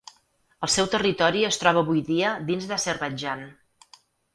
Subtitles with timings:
[0.67, 3.51] El seu territori es troba avui dia dins d'Azerbaidjan.